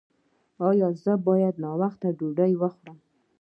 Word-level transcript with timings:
ایا 0.69 0.87
زه 1.03 1.13
باید 1.27 1.55
ناوخته 1.65 2.07
ډوډۍ 2.17 2.53
وخورم؟ 2.57 2.97